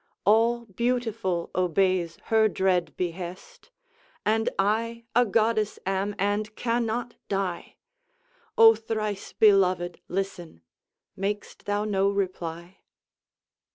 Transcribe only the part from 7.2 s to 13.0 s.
die! O thrice beloved, listen! mak'st thou no reply?